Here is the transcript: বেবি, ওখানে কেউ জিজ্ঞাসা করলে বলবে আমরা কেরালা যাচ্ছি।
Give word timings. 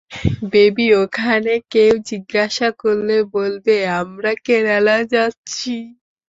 বেবি, 0.51 0.87
ওখানে 1.01 1.53
কেউ 1.71 1.93
জিজ্ঞাসা 2.09 2.67
করলে 2.81 3.17
বলবে 3.35 3.75
আমরা 4.01 4.31
কেরালা 4.45 4.97
যাচ্ছি। 5.13 5.75